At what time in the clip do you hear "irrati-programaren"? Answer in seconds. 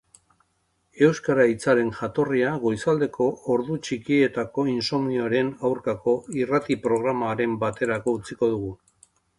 6.43-7.59